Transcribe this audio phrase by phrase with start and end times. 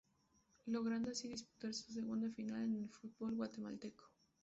[0.65, 4.09] Logrando así disputar su segunda final en el fútbol guatemalteco.